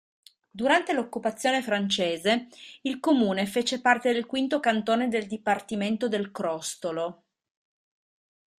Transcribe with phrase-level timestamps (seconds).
[0.49, 2.47] Durante l'occupazione francese
[2.81, 7.23] il comune fece parte del V Cantone del Dipartimento del Crostolo.